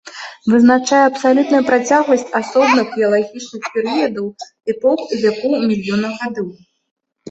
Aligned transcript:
Вызначае 0.53 1.01
абсалютную 1.09 1.59
працягласць 1.69 2.25
асобных 2.41 2.87
геалагічных 3.03 3.63
перыядаў, 3.77 4.25
эпох 4.77 4.99
і 5.13 5.23
вякоў 5.25 5.51
у 5.65 5.65
мільёнах 5.71 6.11
гадоў. 6.27 6.47